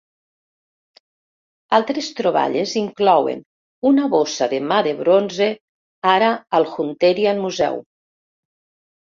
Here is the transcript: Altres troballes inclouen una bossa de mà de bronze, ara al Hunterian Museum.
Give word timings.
Altres 1.77 2.07
troballes 2.19 2.73
inclouen 2.81 3.43
una 3.91 4.07
bossa 4.15 4.49
de 4.55 4.61
mà 4.71 4.81
de 4.89 4.95
bronze, 5.03 5.51
ara 6.15 6.33
al 6.61 6.69
Hunterian 6.73 7.45
Museum. 7.47 7.87